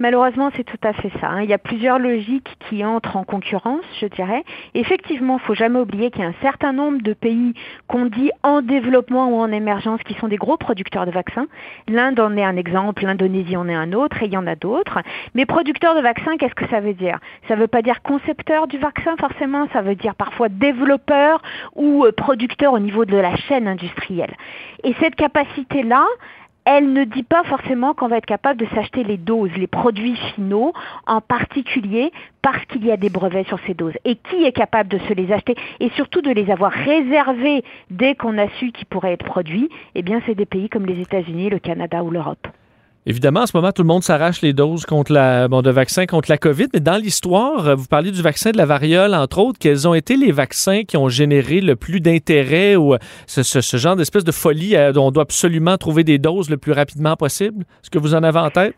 Malheureusement, 0.00 0.50
c'est 0.56 0.62
tout 0.62 0.78
à 0.84 0.92
fait 0.92 1.10
ça. 1.20 1.26
Hein. 1.26 1.42
Il 1.42 1.50
y 1.50 1.52
a 1.52 1.58
plusieurs 1.58 1.98
logiques 1.98 2.56
qui 2.68 2.84
entrent 2.84 3.16
en 3.16 3.24
concurrence, 3.24 3.84
je 4.00 4.06
dirais. 4.06 4.44
Effectivement, 4.74 5.38
il 5.42 5.44
faut 5.44 5.56
jamais 5.56 5.80
oublier 5.80 6.12
qu'il 6.12 6.22
y 6.22 6.24
a 6.24 6.28
un 6.28 6.34
certain 6.40 6.72
nombre 6.72 7.02
de 7.02 7.12
pays 7.14 7.52
qu'on 7.88 8.06
dit 8.06 8.30
en 8.44 8.62
développement 8.62 9.28
ou 9.28 9.40
en 9.40 9.50
émergence 9.50 10.00
qui 10.04 10.14
sont 10.14 10.28
des 10.28 10.36
gros 10.36 10.56
producteurs 10.56 11.04
de 11.04 11.10
vaccins. 11.10 11.46
L'Inde 11.88 12.20
en 12.20 12.36
est 12.36 12.44
un 12.44 12.56
exemple, 12.56 13.04
l'Indonésie 13.04 13.56
en 13.56 13.68
est 13.68 13.74
un 13.74 13.92
autre, 13.92 14.22
et 14.22 14.26
il 14.26 14.32
y 14.32 14.36
en 14.36 14.46
a 14.46 14.54
d'autres. 14.54 15.00
Mais 15.34 15.46
producteurs 15.46 15.96
de 15.96 16.00
vaccins, 16.00 16.36
qu'est-ce 16.36 16.54
que 16.54 16.68
ça 16.68 16.78
veut 16.78 16.94
dire? 16.94 17.18
Ça 17.48 17.56
ne 17.56 17.60
veut 17.60 17.66
pas 17.66 17.82
dire 17.82 18.00
concepteur 18.02 18.68
du 18.68 18.78
vaccin 18.78 19.16
forcément, 19.18 19.66
ça 19.72 19.82
veut 19.82 19.96
dire 19.96 20.14
parfois 20.14 20.48
développeur 20.48 21.42
ou 21.74 22.04
euh, 22.04 22.12
producteur 22.12 22.72
au 22.72 22.78
niveau 22.78 23.04
de 23.04 23.16
la 23.16 23.34
chaîne 23.34 23.66
industrielle. 23.66 24.36
Et 24.84 24.94
cette 25.00 25.16
capacité-là, 25.16 26.06
elle 26.70 26.92
ne 26.92 27.04
dit 27.04 27.22
pas 27.22 27.44
forcément 27.44 27.94
qu'on 27.94 28.08
va 28.08 28.18
être 28.18 28.26
capable 28.26 28.60
de 28.60 28.66
s'acheter 28.74 29.02
les 29.02 29.16
doses, 29.16 29.50
les 29.56 29.66
produits 29.66 30.16
finaux, 30.34 30.74
en 31.06 31.22
particulier 31.22 32.12
parce 32.42 32.62
qu'il 32.66 32.84
y 32.84 32.92
a 32.92 32.98
des 32.98 33.08
brevets 33.08 33.46
sur 33.46 33.58
ces 33.66 33.72
doses. 33.72 33.94
Et 34.04 34.16
qui 34.16 34.44
est 34.44 34.52
capable 34.52 34.90
de 34.90 34.98
se 34.98 35.14
les 35.14 35.32
acheter 35.32 35.54
et 35.80 35.88
surtout 35.96 36.20
de 36.20 36.30
les 36.30 36.50
avoir 36.50 36.70
réservés 36.70 37.64
dès 37.88 38.14
qu'on 38.14 38.36
a 38.36 38.50
su 38.58 38.70
qu'ils 38.72 38.84
pourraient 38.84 39.14
être 39.14 39.24
produits? 39.24 39.70
Eh 39.94 40.02
bien, 40.02 40.20
c'est 40.26 40.34
des 40.34 40.44
pays 40.44 40.68
comme 40.68 40.84
les 40.84 41.00
États-Unis, 41.00 41.48
le 41.48 41.58
Canada 41.58 42.04
ou 42.04 42.10
l'Europe. 42.10 42.46
Évidemment, 43.06 43.40
en 43.40 43.46
ce 43.46 43.56
moment, 43.56 43.72
tout 43.72 43.82
le 43.82 43.88
monde 43.88 44.02
s'arrache 44.02 44.42
les 44.42 44.52
doses 44.52 44.84
contre 44.84 45.12
la, 45.12 45.48
bon, 45.48 45.62
de 45.62 45.70
vaccins 45.70 46.04
contre 46.04 46.30
la 46.30 46.36
COVID, 46.36 46.66
mais 46.74 46.80
dans 46.80 46.96
l'histoire, 46.96 47.68
euh, 47.68 47.74
vous 47.74 47.86
parlez 47.86 48.10
du 48.10 48.20
vaccin 48.20 48.50
de 48.50 48.58
la 48.58 48.66
variole, 48.66 49.14
entre 49.14 49.38
autres. 49.38 49.58
Quels 49.58 49.88
ont 49.88 49.94
été 49.94 50.16
les 50.16 50.32
vaccins 50.32 50.82
qui 50.82 50.96
ont 50.96 51.08
généré 51.08 51.60
le 51.60 51.74
plus 51.74 52.00
d'intérêt 52.00 52.76
ou 52.76 52.94
euh, 52.94 52.98
ce, 53.26 53.76
genre 53.76 53.96
d'espèce 53.96 54.24
de 54.24 54.32
folie 54.32 54.76
euh, 54.76 54.92
dont 54.92 55.06
on 55.06 55.10
doit 55.10 55.22
absolument 55.22 55.78
trouver 55.78 56.04
des 56.04 56.18
doses 56.18 56.50
le 56.50 56.58
plus 56.58 56.72
rapidement 56.72 57.16
possible? 57.16 57.64
Est-ce 57.82 57.90
que 57.90 57.98
vous 57.98 58.14
en 58.14 58.22
avez 58.22 58.40
en 58.40 58.50
tête? 58.50 58.74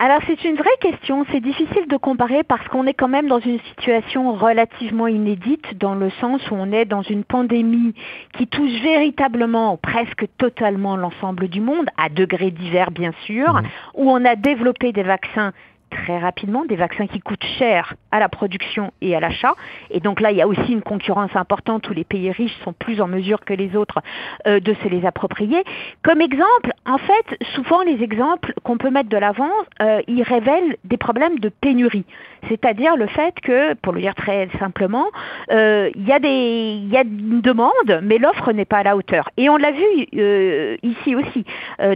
Alors 0.00 0.20
c'est 0.28 0.44
une 0.44 0.54
vraie 0.54 0.76
question, 0.80 1.26
c'est 1.32 1.40
difficile 1.40 1.88
de 1.88 1.96
comparer 1.96 2.44
parce 2.44 2.66
qu'on 2.68 2.86
est 2.86 2.94
quand 2.94 3.08
même 3.08 3.26
dans 3.26 3.40
une 3.40 3.58
situation 3.70 4.32
relativement 4.32 5.08
inédite 5.08 5.76
dans 5.76 5.96
le 5.96 6.08
sens 6.20 6.40
où 6.52 6.54
on 6.54 6.70
est 6.70 6.84
dans 6.84 7.02
une 7.02 7.24
pandémie 7.24 7.94
qui 8.36 8.46
touche 8.46 8.80
véritablement 8.80 9.76
presque 9.76 10.26
totalement 10.38 10.96
l'ensemble 10.96 11.48
du 11.48 11.60
monde, 11.60 11.86
à 11.96 12.10
degrés 12.10 12.52
divers 12.52 12.92
bien 12.92 13.10
sûr, 13.26 13.54
mmh. 13.54 13.62
où 13.94 14.08
on 14.08 14.24
a 14.24 14.36
développé 14.36 14.92
des 14.92 15.02
vaccins 15.02 15.52
très 15.90 16.18
rapidement, 16.18 16.64
des 16.64 16.76
vaccins 16.76 17.06
qui 17.06 17.20
coûtent 17.20 17.44
cher 17.58 17.94
à 18.10 18.20
la 18.20 18.28
production 18.28 18.92
et 19.00 19.14
à 19.14 19.20
l'achat. 19.20 19.54
Et 19.90 20.00
donc 20.00 20.20
là, 20.20 20.30
il 20.30 20.36
y 20.36 20.42
a 20.42 20.48
aussi 20.48 20.72
une 20.72 20.82
concurrence 20.82 21.34
importante 21.34 21.88
où 21.88 21.92
les 21.92 22.04
pays 22.04 22.30
riches 22.30 22.56
sont 22.64 22.72
plus 22.72 23.00
en 23.00 23.08
mesure 23.08 23.44
que 23.44 23.54
les 23.54 23.76
autres 23.76 24.00
euh, 24.46 24.60
de 24.60 24.74
se 24.74 24.88
les 24.88 25.06
approprier. 25.06 25.64
Comme 26.02 26.20
exemple, 26.20 26.72
en 26.86 26.98
fait, 26.98 27.38
souvent 27.54 27.82
les 27.82 28.02
exemples 28.02 28.52
qu'on 28.62 28.78
peut 28.78 28.90
mettre 28.90 29.08
de 29.08 29.16
l'avant, 29.16 29.50
euh, 29.82 30.00
ils 30.08 30.22
révèlent 30.22 30.76
des 30.84 30.96
problèmes 30.96 31.38
de 31.38 31.48
pénurie. 31.48 32.04
C'est-à-dire 32.48 32.96
le 32.96 33.06
fait 33.08 33.34
que, 33.40 33.74
pour 33.74 33.92
le 33.92 34.00
dire 34.00 34.14
très 34.14 34.48
simplement, 34.58 35.06
euh, 35.50 35.90
il 35.94 36.06
y, 36.06 36.12
a 36.12 36.18
il 36.18 36.88
y 36.88 36.96
a 36.96 37.02
une 37.02 37.40
demande, 37.40 38.00
mais 38.02 38.18
l'offre 38.18 38.52
n'est 38.52 38.64
pas 38.64 38.78
à 38.78 38.82
la 38.84 38.96
hauteur. 38.96 39.30
Et 39.36 39.48
on 39.48 39.56
l'a 39.56 39.72
vu 39.72 39.84
ici 40.82 41.16
aussi, 41.16 41.44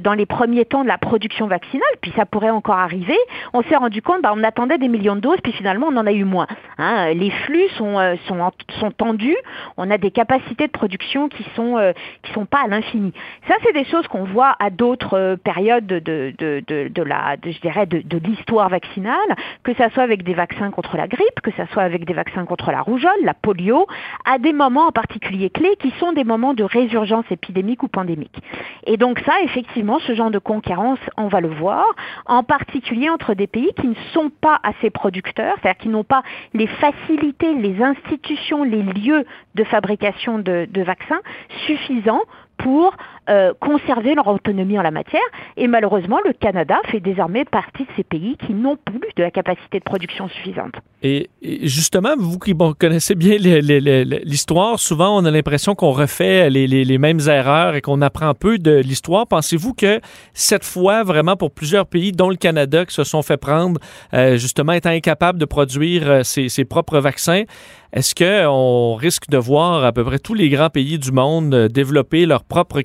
dans 0.03 0.15
les 0.15 0.27
premiers 0.27 0.65
temps 0.65 0.83
de 0.83 0.89
la 0.89 0.99
production 0.99 1.47
vaccinale, 1.47 1.83
puis 2.01 2.13
ça 2.17 2.27
pourrait 2.27 2.51
encore 2.51 2.79
arriver, 2.79 3.19
on 3.53 3.63
s'est 3.63 3.77
rendu 3.83 4.01
compte, 4.01 4.23
bah, 4.23 4.33
on 4.35 4.45
attendait 4.45 4.79
des 4.79 4.89
millions 4.89 5.17
de 5.17 5.21
doses, 5.21 5.41
puis 5.43 5.53
finalement 5.53 5.89
on 5.91 5.97
en 5.97 6.07
a 6.07 6.13
eu 6.13 6.25
moins. 6.25 6.47
Hein. 6.79 7.13
Les 7.15 7.31
flux 7.31 7.69
sont, 7.77 7.99
euh, 7.99 8.15
sont, 8.29 8.91
tendus, 8.93 9.37
on 9.77 9.91
a 9.91 9.99
des 9.99 10.11
capacités 10.11 10.67
de 10.67 10.73
production 10.73 11.29
qui 11.29 11.45
sont 11.57 11.79
euh, 11.79 11.93
qui 12.23 12.33
sont 12.33 12.47
pas 12.47 12.61
à 12.65 12.69
l'infini. 12.69 13.13
Ça, 13.49 13.55
c'est 13.65 13.73
des 13.73 13.85
choses 13.85 14.07
qu'on 14.07 14.25
voit 14.25 14.55
à 14.61 14.71
d'autres 14.71 15.19
euh, 15.19 15.37
périodes 15.37 15.87
de, 15.87 16.33
de 16.39 18.19
l'histoire 18.25 18.69
vaccinale, 18.69 19.17
que 19.65 19.75
ça 19.75 19.91
soit 19.91 20.05
avec 20.05 20.23
des 20.23 20.35
vaccins 20.35 20.71
contre 20.71 20.97
la 20.97 21.09
grippe, 21.09 21.41
que 21.43 21.51
ça 21.57 21.67
soit 21.73 21.83
avec 21.83 22.05
des 22.05 22.15
vaccins 22.15 22.45
contre 22.45 22.71
la 22.71 22.83
rougeole, 22.83 23.11
la 23.25 23.35
polio, 23.35 23.87
à 24.25 24.39
des 24.39 24.53
moments 24.53 24.87
en 24.87 24.93
particulier 24.93 25.51
clés 25.51 25.77
qui 25.81 25.91
sont 25.99 26.13
des 26.13 26.25
moments 26.25 26.55
de 26.55 26.65
résurgence 26.65 27.25
épidémique 27.31 27.83
ou 27.83 27.89
pandémique. 27.89 28.39
Et 28.87 28.97
donc 28.97 29.21
ça, 29.27 29.35
effectivement, 29.43 29.99
ce 29.99 30.15
genre 30.15 30.31
de 30.31 30.39
concurrence, 30.39 31.01
on 31.17 31.27
va 31.27 31.41
le 31.41 31.49
voir, 31.49 31.85
en 32.27 32.45
particulier 32.45 33.11
entre 33.11 33.35
des 33.35 33.47
pays 33.47 33.72
qui 33.73 33.89
ne 33.89 33.95
sont 34.13 34.31
pas 34.31 34.61
assez 34.63 34.91
producteurs, 34.91 35.57
c'est-à-dire 35.61 35.81
qui 35.81 35.89
n'ont 35.89 36.05
pas 36.05 36.23
les 36.55 36.67
facilités, 36.67 37.55
les 37.55 37.83
institutions, 37.83 38.65
les 38.65 38.83
lieux 38.83 39.25
de 39.55 39.65
fabrication 39.65 40.39
de, 40.39 40.69
vaccins 40.83 41.21
suffisants 41.67 42.23
pour 42.59 42.97
euh, 43.29 43.53
conserver 43.61 44.15
leur 44.15 44.27
autonomie 44.27 44.79
en 44.79 44.83
la 44.83 44.91
matière. 44.91 45.23
Et 45.57 45.69
malheureusement, 45.69 46.19
le 46.25 46.33
Canada 46.33 46.77
fait 46.91 47.01
désormais 47.01 47.45
partie 47.45 47.85
de 47.85 47.89
ces 47.97 48.03
pays 48.03 48.37
qui 48.37 48.53
n'ont 48.53 48.77
plus 48.77 49.01
de 49.17 49.23
la 49.23 49.31
capacité 49.31 49.79
de 49.79 49.85
production 49.85 50.29
suffisante. 50.29 50.75
Et, 51.03 51.31
justement, 51.63 52.15
vous 52.19 52.39
qui 52.39 52.55
connaissez 52.79 53.15
bien 53.15 53.37
l'histoire, 53.39 54.79
souvent 54.79 55.21
on 55.21 55.25
a 55.25 55.31
l'impression 55.31 55.75
qu'on 55.75 55.91
refait 55.91 56.51
les, 56.51 56.99
mêmes 56.99 57.21
erreurs 57.27 57.75
et 57.75 57.81
qu'on 57.81 58.03
apprend 58.03 58.35
peu 58.35 58.59
de 58.59 58.79
l'histoire. 58.79 59.27
Pensez-vous 59.27 59.75
que 59.75 60.01
cette 60.33 60.65
fois, 60.65 61.03
vraiment 61.03 61.37
pour 61.37 61.51
plusieurs 61.51 61.87
pays, 61.87 62.13
dont 62.13 62.29
le 62.29 62.37
Canada, 62.37 62.85
qui 62.85 62.95
se 62.95 63.05
sont 63.05 63.23
fait 63.23 63.37
prendre, 63.37 63.81
euh, 64.15 64.37
justement 64.37 64.73
étant 64.73 64.91
incapables 64.91 65.39
de 65.39 65.45
produire 65.45 66.11
euh, 66.11 66.23
ses, 66.23 66.49
ses 66.49 66.65
propres 66.65 66.99
vaccins, 66.99 67.45
est-ce 67.93 68.15
qu'on 68.15 68.95
risque 68.95 69.29
de 69.29 69.37
voir 69.37 69.85
à 69.85 69.93
peu 69.93 70.03
près 70.03 70.19
tous 70.19 70.33
les 70.33 70.49
grands 70.49 70.71
pays 70.71 70.99
du 70.99 71.13
monde 71.13 71.53
euh, 71.53 71.69
développer 71.69 72.25
leurs 72.25 72.45
propres 72.45 72.81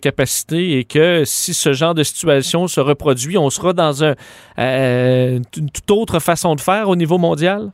et 0.79 0.83
que 0.83 1.23
si 1.25 1.53
ce 1.53 1.73
genre 1.73 1.93
de 1.93 2.03
situation 2.03 2.67
se 2.67 2.79
reproduit, 2.79 3.37
on 3.37 3.49
sera 3.49 3.73
dans 3.73 4.03
un, 4.03 4.15
une 4.57 5.69
toute 5.71 5.91
autre 5.91 6.19
façon 6.19 6.55
de 6.55 6.61
faire 6.61 6.89
au 6.89 6.95
niveau 6.95 7.17
mondial? 7.17 7.71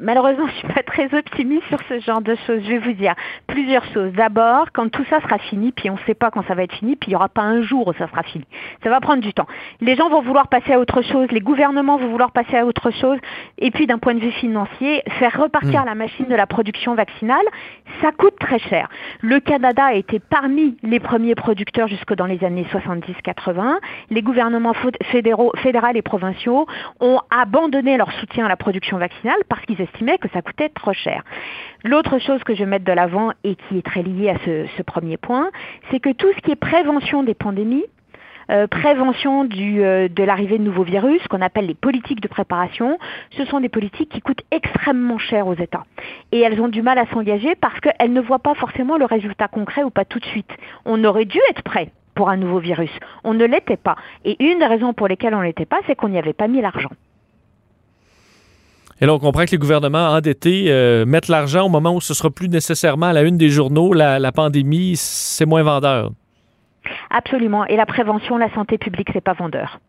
Malheureusement, 0.00 0.46
je 0.52 0.54
suis 0.54 0.68
pas 0.68 0.82
très 0.82 1.12
optimiste 1.16 1.66
sur 1.68 1.78
ce 1.88 2.00
genre 2.00 2.20
de 2.20 2.34
choses. 2.46 2.60
Je 2.64 2.70
vais 2.70 2.78
vous 2.78 2.92
dire 2.92 3.14
plusieurs 3.46 3.84
choses. 3.92 4.12
D'abord, 4.12 4.72
quand 4.72 4.88
tout 4.90 5.04
ça 5.08 5.20
sera 5.20 5.38
fini, 5.38 5.72
puis 5.72 5.90
on 5.90 5.94
ne 5.94 5.98
sait 6.06 6.14
pas 6.14 6.30
quand 6.30 6.44
ça 6.46 6.54
va 6.54 6.64
être 6.64 6.74
fini, 6.74 6.96
puis 6.96 7.08
il 7.08 7.10
n'y 7.10 7.16
aura 7.16 7.28
pas 7.28 7.42
un 7.42 7.62
jour 7.62 7.86
où 7.86 7.92
ça 7.94 8.08
sera 8.08 8.22
fini. 8.22 8.44
Ça 8.82 8.90
va 8.90 9.00
prendre 9.00 9.22
du 9.22 9.32
temps. 9.32 9.46
Les 9.80 9.94
gens 9.96 10.08
vont 10.08 10.22
vouloir 10.22 10.48
passer 10.48 10.72
à 10.72 10.80
autre 10.80 11.02
chose, 11.02 11.30
les 11.30 11.40
gouvernements 11.40 11.96
vont 11.98 12.08
vouloir 12.08 12.32
passer 12.32 12.56
à 12.56 12.66
autre 12.66 12.90
chose, 12.90 13.18
et 13.58 13.70
puis 13.70 13.86
d'un 13.86 13.98
point 13.98 14.14
de 14.14 14.20
vue 14.20 14.32
financier, 14.32 15.02
faire 15.18 15.40
repartir 15.40 15.82
hmm. 15.82 15.86
la 15.86 15.94
machine 15.94 16.26
de 16.26 16.34
la 16.34 16.46
production 16.46 16.94
vaccinale, 16.94 17.44
ça 18.02 18.12
coûte 18.12 18.38
très 18.38 18.58
cher. 18.58 18.88
Le 19.20 19.40
Canada 19.40 19.84
a 19.84 19.94
été 19.94 20.18
parmi 20.18 20.76
les 20.82 21.00
premiers 21.00 21.34
producteurs 21.34 21.88
jusque 21.88 22.14
dans 22.14 22.26
les 22.26 22.42
années 22.44 22.66
70-80. 22.72 23.76
Les 24.10 24.22
gouvernements 24.22 24.74
fédéraux, 25.10 25.52
fédéraux 25.62 25.86
et 25.94 26.02
provinciaux 26.02 26.66
ont 27.00 27.20
abandonné 27.30 27.96
leur 27.96 28.10
soutien 28.12 28.46
à 28.46 28.48
la 28.48 28.56
production 28.56 28.98
vaccinale 28.98 29.36
parce 29.48 29.64
qu'ils 29.66 29.75
estimaient 29.80 30.18
que 30.18 30.28
ça 30.28 30.42
coûtait 30.42 30.68
trop 30.68 30.92
cher. 30.92 31.22
L'autre 31.84 32.18
chose 32.18 32.42
que 32.44 32.54
je 32.54 32.60
vais 32.60 32.70
mettre 32.70 32.84
de 32.84 32.92
l'avant 32.92 33.32
et 33.44 33.56
qui 33.56 33.78
est 33.78 33.86
très 33.86 34.02
liée 34.02 34.30
à 34.30 34.38
ce, 34.44 34.82
premier 34.82 35.16
point, 35.16 35.50
c'est 35.90 36.00
que 36.00 36.12
tout 36.12 36.32
ce 36.36 36.40
qui 36.42 36.52
est 36.52 36.56
prévention 36.56 37.22
des 37.22 37.34
pandémies, 37.34 37.84
euh, 38.50 38.66
prévention 38.68 39.48
euh, 39.52 40.08
de 40.08 40.22
l'arrivée 40.22 40.58
de 40.58 40.62
nouveaux 40.62 40.84
virus, 40.84 41.20
qu'on 41.28 41.42
appelle 41.42 41.66
les 41.66 41.74
politiques 41.74 42.20
de 42.20 42.28
préparation, 42.28 42.98
ce 43.30 43.44
sont 43.46 43.60
des 43.60 43.68
politiques 43.68 44.10
qui 44.10 44.20
coûtent 44.20 44.44
extrêmement 44.52 45.18
cher 45.18 45.48
aux 45.48 45.54
États. 45.54 45.84
Et 46.32 46.40
elles 46.40 46.60
ont 46.60 46.68
du 46.68 46.82
mal 46.82 46.98
à 46.98 47.06
s'engager 47.06 47.54
parce 47.56 47.78
qu'elles 47.80 48.12
ne 48.12 48.20
voient 48.20 48.38
pas 48.38 48.54
forcément 48.54 48.98
le 48.98 49.04
résultat 49.04 49.48
concret 49.48 49.82
ou 49.82 49.90
pas 49.90 50.04
tout 50.04 50.20
de 50.20 50.26
suite. 50.26 50.50
On 50.84 51.02
aurait 51.04 51.24
dû 51.24 51.38
être 51.50 51.62
prêt 51.62 51.90
pour 52.14 52.30
un 52.30 52.36
nouveau 52.36 52.58
virus. 52.58 52.90
On 53.22 53.34
ne 53.34 53.44
l'était 53.44 53.76
pas. 53.76 53.96
Et 54.24 54.42
une 54.42 54.58
des 54.58 54.66
raisons 54.66 54.92
pour 54.92 55.06
lesquelles 55.06 55.34
on 55.34 55.40
ne 55.40 55.44
l'était 55.44 55.66
pas, 55.66 55.78
c'est 55.86 55.94
qu'on 55.94 56.08
n'y 56.08 56.18
avait 56.18 56.32
pas 56.32 56.48
mis 56.48 56.60
l'argent. 56.60 56.90
Et 59.00 59.06
là, 59.06 59.12
on 59.12 59.18
comprend 59.18 59.44
que 59.44 59.50
les 59.50 59.58
gouvernements 59.58 60.08
endettés 60.08 60.66
euh, 60.68 61.04
mettent 61.04 61.28
l'argent 61.28 61.66
au 61.66 61.68
moment 61.68 61.94
où 61.94 62.00
ce 62.00 62.14
sera 62.14 62.30
plus 62.30 62.48
nécessairement 62.48 63.06
à 63.06 63.12
la 63.12 63.22
une 63.22 63.36
des 63.36 63.50
journaux. 63.50 63.92
La, 63.92 64.32
pandémie, 64.32 64.94
c'est 64.96 65.44
moins 65.44 65.62
vendeur. 65.62 66.12
Absolument. 67.10 67.66
Et 67.66 67.76
la 67.76 67.84
prévention, 67.84 68.38
la 68.38 68.52
santé 68.54 68.78
publique, 68.78 69.08
c'est 69.12 69.20
pas 69.20 69.34
vendeur. 69.34 69.80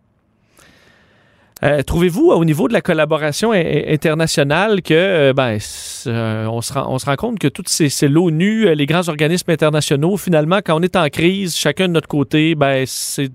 Euh, 1.64 1.82
trouvez-vous 1.82 2.30
au 2.30 2.46
niveau 2.46 2.68
de 2.68 2.74
la 2.74 2.82
collaboration 2.82 3.52
internationale 3.52 4.84
que 4.84 4.94
euh, 4.94 5.34
ben, 5.34 5.56
on, 5.56 6.62
se 6.62 6.74
rend, 6.74 6.86
on, 6.94 7.00
se 7.00 7.06
rend, 7.08 7.16
compte 7.16 7.40
que 7.40 7.48
toutes 7.48 7.70
ces, 7.70 7.90
ces 7.90 8.08
l'ONU, 8.08 8.76
les 8.76 8.86
grands 8.86 9.08
organismes 9.08 9.50
internationaux, 9.50 10.18
finalement, 10.18 10.60
quand 10.64 10.78
on 10.78 10.84
est 10.84 10.96
en 10.96 11.08
crise, 11.08 11.56
chacun 11.56 11.88
de 11.88 11.94
notre 11.94 12.08
côté, 12.08 12.54
ben, 12.54 12.86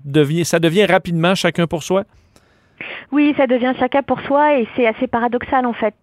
devient, 0.05 0.45
ça 0.45 0.59
devient 0.59 0.85
rapidement 0.85 1.35
chacun 1.35 1.67
pour 1.67 1.83
soi? 1.83 2.03
Oui, 3.11 3.33
ça 3.37 3.47
devient 3.47 3.73
chacun 3.79 4.01
pour 4.01 4.19
soi 4.21 4.57
et 4.57 4.67
c'est 4.75 4.87
assez 4.87 5.07
paradoxal 5.07 5.65
en 5.65 5.73
fait. 5.73 5.93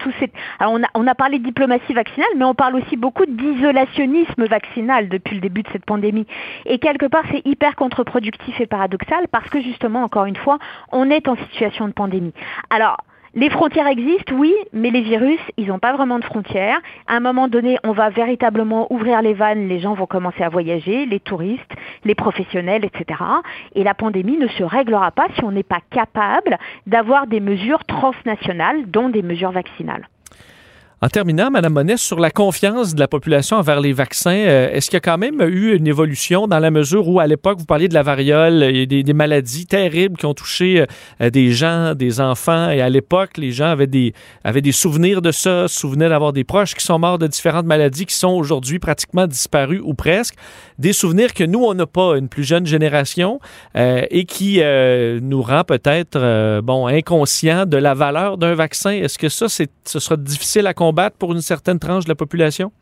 Alors 0.59 0.73
on 0.73 0.83
a, 0.83 0.87
on 0.95 1.07
a 1.07 1.15
parlé 1.15 1.39
de 1.39 1.45
diplomatie 1.45 1.93
vaccinale, 1.93 2.29
mais 2.37 2.45
on 2.45 2.55
parle 2.55 2.77
aussi 2.77 2.97
beaucoup 2.97 3.27
d'isolationnisme 3.27 4.45
vaccinal 4.47 5.09
depuis 5.09 5.35
le 5.35 5.41
début 5.41 5.63
de 5.63 5.69
cette 5.73 5.85
pandémie. 5.85 6.27
Et 6.67 6.79
quelque 6.79 7.07
part, 7.07 7.25
c'est 7.31 7.45
hyper 7.45 7.77
contre-productif 7.77 8.61
et 8.61 8.67
paradoxal 8.67 9.29
parce 9.29 9.49
que 9.49 9.61
justement, 9.61 10.03
encore 10.03 10.27
une 10.27 10.37
fois, 10.37 10.59
on 10.93 11.11
est 11.11 11.29
en 11.29 11.37
situation 11.37 11.89
de 11.89 11.93
pandémie. 11.93 12.33
Alors, 12.71 12.99
les 13.35 13.49
frontières 13.49 13.87
existent, 13.87 14.35
oui, 14.35 14.53
mais 14.73 14.91
les 14.91 15.03
virus, 15.03 15.39
ils 15.57 15.69
n'ont 15.69 15.79
pas 15.79 15.93
vraiment 15.93 16.19
de 16.19 16.25
frontières. 16.25 16.81
À 17.07 17.15
un 17.15 17.21
moment 17.21 17.47
donné, 17.47 17.79
on 17.85 17.93
va 17.93 18.11
véritablement 18.11 18.93
ouvrir 18.93 19.23
les 19.23 19.35
vannes, 19.35 19.69
les 19.69 19.79
gens 19.79 19.95
vont 19.95 20.07
commencer 20.07 20.43
à 20.43 20.49
voyager, 20.49 21.07
les 21.07 21.21
touristes, 21.21 21.73
les 22.05 22.17
professionnels, 22.17 22.85
etc. 22.85 23.23
Et 23.77 23.85
la 23.85 23.95
pandémie 23.95 24.37
ne 24.37 24.49
se 24.49 24.65
réglera 24.65 25.13
pas 25.13 25.29
si 25.37 25.45
on 25.45 25.53
n'est 25.53 25.63
pas 25.63 25.81
capable 25.91 26.59
d'avoir 26.89 27.29
des 27.29 27.39
mesures 27.41 27.85
transnationales, 27.85 28.91
dont 28.91 29.09
des 29.09 29.23
mesures 29.23 29.53
vaccinales. 29.53 30.09
En 31.03 31.09
terminant, 31.09 31.51
Mme 31.51 31.73
Monnet, 31.73 31.97
sur 31.97 32.21
la 32.21 32.31
confiance 32.31 32.95
de 32.95 33.01
la 33.01 33.09
population 33.09 33.57
envers 33.57 33.81
les 33.81 33.95
vaccins, 33.95 34.37
euh, 34.37 34.71
est-ce 34.71 34.91
qu'il 34.91 34.97
y 34.97 34.99
a 34.99 35.01
quand 35.01 35.17
même 35.17 35.41
eu 35.41 35.75
une 35.75 35.87
évolution 35.87 36.47
dans 36.47 36.59
la 36.59 36.71
mesure 36.71 37.09
où, 37.09 37.21
à 37.21 37.27
l'époque, 37.27 37.59
vous 37.59 37.65
parliez 37.65 37.89
de 37.89 37.95
la 37.95 38.03
variole, 38.03 38.63
et 38.63 38.85
des, 38.85 39.03
des 39.03 39.13
maladies 39.15 39.65
terribles 39.65 40.19
qui 40.19 40.27
ont 40.27 40.35
touché 40.35 40.85
euh, 41.23 41.31
des 41.31 41.53
gens, 41.53 41.95
des 41.95 42.21
enfants, 42.21 42.69
et 42.69 42.83
à 42.83 42.91
l'époque, 42.91 43.39
les 43.39 43.51
gens 43.51 43.71
avaient 43.71 43.87
des, 43.87 44.13
souvenirs 44.73 45.23
de 45.23 45.33
ça, 45.33 45.69
souvenaient 45.69 46.11
d'avoir 46.11 46.35
des 46.35 46.45
proches 46.45 46.75
qui 46.75 46.85
sont 46.85 46.99
morts 46.99 47.17
de 47.17 47.29
différentes 47.29 47.65
maladies 47.65 48.05
qui 48.05 48.15
sont 48.15 48.33
aujourd'hui 48.33 48.79
pratiquement 48.79 49.27
disparues 49.27 49.81
ou 49.83 49.95
presque, 49.95 50.35
des 50.79 50.93
souvenirs 50.93 51.33
que 51.33 51.45
nous, 51.45 51.65
on 51.65 51.73
n'a 51.73 51.87
pas, 51.87 52.19
une 52.19 52.29
plus 52.29 52.45
jeune 52.45 52.67
génération, 52.67 53.41
euh, 53.75 54.03
et 54.11 54.27
qui 54.27 54.61
nous 55.23 55.41
rend 55.41 55.65
peut-être, 55.65 56.61
bon, 56.61 56.89
inconscients 56.89 57.65
de 57.65 57.79
la 57.79 57.95
valeur 57.95 58.37
d'un 58.37 58.55
vaccin. 58.55 58.91
Est-ce 58.91 59.17
que 59.17 59.31
ça, 59.31 59.47
ce 59.49 59.99
sera 59.99 60.19
difficile 60.19 60.67
à 60.67 60.75
comprendre 60.75 60.90
pour 61.19 61.33
une 61.33 61.41
certaine 61.41 61.79
tranche 61.79 62.05
de 62.05 62.09
la 62.09 62.15
population? 62.15 62.73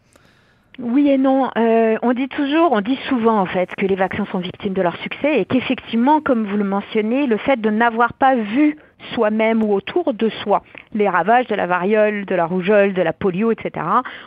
Oui 0.79 1.09
et 1.09 1.19
non. 1.19 1.51
Euh, 1.57 1.97
on 2.03 2.13
dit 2.13 2.29
toujours, 2.29 2.71
on 2.73 2.81
dit 2.81 2.99
souvent 3.09 3.41
en 3.41 3.47
fait 3.47 3.75
que 3.77 3.85
les 3.85 3.97
vaccins 3.97 4.27
sont 4.31 4.39
victimes 4.39 4.75
de 4.75 4.83
leur 4.83 4.97
succès 4.99 5.41
et 5.41 5.45
qu'effectivement, 5.45 6.21
comme 6.21 6.47
vous 6.47 6.57
le 6.57 6.65
mentionnez, 6.65 7.27
le 7.27 7.37
fait 7.37 7.61
de 7.61 7.71
n'avoir 7.71 8.13
pas 8.13 8.37
vu 8.37 8.77
soi-même 9.15 9.63
ou 9.63 9.73
autour 9.73 10.15
de 10.15 10.29
soi 10.29 10.63
les 10.95 11.09
ravages 11.09 11.47
de 11.47 11.55
la 11.55 11.67
variole, 11.67 12.25
de 12.25 12.35
la 12.35 12.47
rougeole, 12.47 12.95
de 12.95 13.03
la 13.03 13.13
polio, 13.13 13.53
etc., 13.53 13.85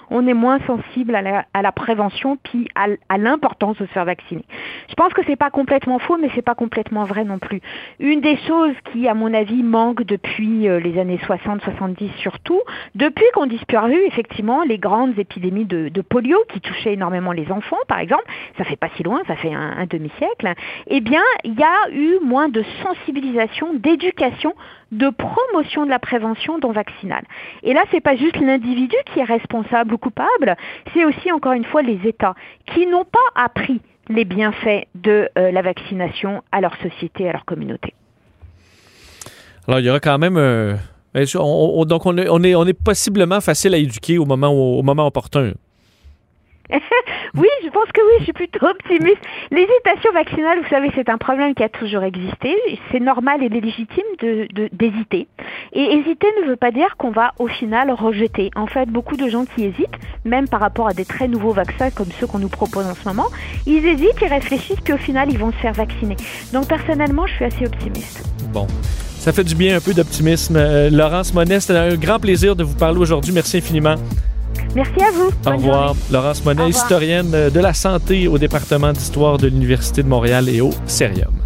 on 0.09 0.27
est 0.27 0.33
moins 0.33 0.59
sensible 0.67 1.15
à 1.15 1.21
la, 1.61 1.71
prévention 1.71 2.37
puis 2.37 2.67
à, 2.75 3.17
l'importance 3.17 3.77
de 3.77 3.85
se 3.85 3.91
faire 3.91 4.05
vacciner. 4.05 4.43
Je 4.89 4.93
pense 4.95 5.13
que 5.13 5.21
c'est 5.25 5.35
pas 5.35 5.49
complètement 5.49 5.99
faux, 5.99 6.17
mais 6.17 6.29
c'est 6.35 6.41
pas 6.41 6.55
complètement 6.55 7.05
vrai 7.05 7.23
non 7.23 7.39
plus. 7.39 7.61
Une 7.99 8.21
des 8.21 8.37
choses 8.47 8.75
qui, 8.91 9.07
à 9.07 9.13
mon 9.13 9.33
avis, 9.33 9.63
manque 9.63 10.03
depuis 10.03 10.67
euh, 10.67 10.79
les 10.79 10.99
années 10.99 11.19
60-70 11.27 12.09
surtout, 12.17 12.61
depuis 12.95 13.25
qu'on 13.33 13.45
disparu 13.45 13.97
effectivement 14.07 14.63
les 14.63 14.77
grandes 14.77 15.17
épidémies 15.17 15.65
de, 15.65 16.01
polio 16.01 16.37
qui 16.51 16.59
touchaient 16.59 16.93
énormément 16.93 17.31
les 17.31 17.51
enfants, 17.51 17.77
par 17.87 17.99
exemple, 17.99 18.23
ça 18.57 18.63
fait 18.63 18.75
pas 18.75 18.89
si 18.97 19.03
loin, 19.03 19.21
ça 19.27 19.35
fait 19.35 19.53
un, 19.53 19.77
un 19.77 19.85
demi-siècle, 19.85 20.53
eh 20.87 20.99
bien, 20.99 21.21
il 21.43 21.57
y 21.57 21.63
a 21.63 21.89
eu 21.91 22.19
moins 22.23 22.49
de 22.49 22.63
sensibilisation, 22.83 23.73
d'éducation 23.73 24.53
de 24.91 25.09
promotion 25.09 25.85
de 25.85 25.89
la 25.89 25.99
prévention 25.99 26.59
dont 26.59 26.71
vaccinale. 26.71 27.23
Et 27.63 27.73
là, 27.73 27.83
c'est 27.91 28.01
pas 28.01 28.15
juste 28.15 28.37
l'individu 28.37 28.95
qui 29.13 29.19
est 29.19 29.23
responsable 29.23 29.93
ou 29.93 29.97
coupable, 29.97 30.55
c'est 30.93 31.05
aussi 31.05 31.31
encore 31.31 31.53
une 31.53 31.65
fois 31.65 31.81
les 31.81 31.99
États 32.05 32.35
qui 32.73 32.87
n'ont 32.87 33.05
pas 33.05 33.19
appris 33.35 33.81
les 34.09 34.25
bienfaits 34.25 34.87
de 34.95 35.29
euh, 35.37 35.51
la 35.51 35.61
vaccination 35.61 36.43
à 36.51 36.59
leur 36.59 36.75
société, 36.77 37.29
à 37.29 37.33
leur 37.33 37.45
communauté. 37.45 37.93
Alors, 39.67 39.79
il 39.79 39.85
y 39.85 39.89
aura 39.89 39.99
quand 39.99 40.17
même 40.17 40.37
donc 41.13 42.05
on 42.05 42.67
est 42.67 42.73
possiblement 42.73 43.41
facile 43.41 43.73
à 43.73 43.77
éduquer 43.77 44.17
au 44.17 44.25
moment, 44.25 44.49
au 44.51 44.81
moment 44.81 45.07
opportun. 45.07 45.53
oui, 47.35 47.47
je 47.63 47.69
pense 47.69 47.91
que 47.93 48.01
oui, 48.01 48.13
je 48.19 48.23
suis 48.25 48.33
plutôt 48.33 48.65
optimiste. 48.65 49.21
L'hésitation 49.51 50.11
vaccinale, 50.13 50.59
vous 50.61 50.69
savez, 50.69 50.91
c'est 50.95 51.09
un 51.09 51.17
problème 51.17 51.53
qui 51.53 51.63
a 51.63 51.69
toujours 51.69 52.03
existé. 52.03 52.55
C'est 52.91 52.99
normal 52.99 53.43
et 53.43 53.49
légitime 53.49 54.03
d'hésiter. 54.71 55.27
De, 55.39 55.79
et 55.79 55.93
hésiter 55.97 56.27
ne 56.41 56.49
veut 56.49 56.55
pas 56.55 56.71
dire 56.71 56.95
qu'on 56.97 57.11
va 57.11 57.33
au 57.39 57.47
final 57.47 57.91
rejeter. 57.91 58.51
En 58.55 58.67
fait, 58.67 58.87
beaucoup 58.87 59.17
de 59.17 59.27
gens 59.29 59.45
qui 59.45 59.65
hésitent, 59.65 59.97
même 60.25 60.47
par 60.47 60.59
rapport 60.59 60.87
à 60.87 60.93
des 60.93 61.05
très 61.05 61.27
nouveaux 61.27 61.53
vaccins 61.53 61.89
comme 61.91 62.11
ceux 62.19 62.27
qu'on 62.27 62.39
nous 62.39 62.49
propose 62.49 62.85
en 62.85 62.95
ce 62.95 63.07
moment, 63.07 63.27
ils 63.65 63.85
hésitent, 63.85 64.21
ils 64.21 64.27
réfléchissent, 64.27 64.81
puis 64.81 64.93
au 64.93 64.97
final, 64.97 65.31
ils 65.31 65.39
vont 65.39 65.51
se 65.51 65.57
faire 65.57 65.73
vacciner. 65.73 66.15
Donc 66.53 66.67
personnellement, 66.67 67.27
je 67.27 67.33
suis 67.33 67.45
assez 67.45 67.65
optimiste. 67.65 68.23
Bon. 68.53 68.67
Ça 69.19 69.31
fait 69.31 69.43
du 69.43 69.53
bien 69.53 69.77
un 69.77 69.79
peu 69.79 69.93
d'optimisme. 69.93 70.55
Euh, 70.55 70.89
Laurence 70.89 71.31
Monest, 71.35 71.67
c'était 71.67 71.77
un 71.77 71.95
grand 71.95 72.19
plaisir 72.19 72.55
de 72.55 72.63
vous 72.63 72.73
parler 72.75 72.97
aujourd'hui. 72.97 73.31
Merci 73.31 73.57
infiniment. 73.57 73.95
Merci 74.75 75.03
à 75.03 75.11
vous. 75.11 75.31
Au 75.45 75.55
revoir. 75.57 75.95
Laurence 76.11 76.43
Monet, 76.45 76.69
historienne 76.69 77.31
de 77.31 77.59
la 77.59 77.73
santé 77.73 78.27
au 78.27 78.37
département 78.37 78.93
d'histoire 78.93 79.37
de 79.37 79.47
l'Université 79.47 80.03
de 80.03 80.07
Montréal 80.07 80.47
et 80.49 80.61
au 80.61 80.69
Cérium. 80.85 81.40